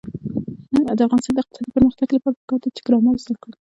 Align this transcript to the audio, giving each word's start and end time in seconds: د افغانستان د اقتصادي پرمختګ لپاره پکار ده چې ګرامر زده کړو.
د 0.97 0.99
افغانستان 1.07 1.33
د 1.35 1.39
اقتصادي 1.41 1.71
پرمختګ 1.75 2.07
لپاره 2.13 2.35
پکار 2.39 2.59
ده 2.63 2.69
چې 2.75 2.81
ګرامر 2.87 3.15
زده 3.23 3.35
کړو. 3.41 3.55